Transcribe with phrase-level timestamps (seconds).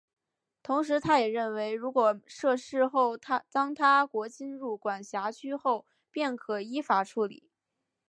[0.63, 3.15] 同时他也认为如果设市后
[3.51, 7.51] 当他国侵入管辖区后便可依法处理。